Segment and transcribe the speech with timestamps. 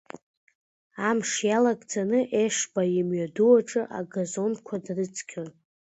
[1.07, 5.49] Амш иалагӡаны Ешба имҩаду аҿы агазонқәа дрыцқьон.